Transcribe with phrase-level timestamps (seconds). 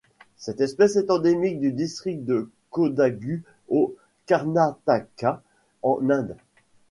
[0.35, 5.43] Cette espèce est endémique du district de Kodagu au Karnataka
[5.83, 6.35] en Inde.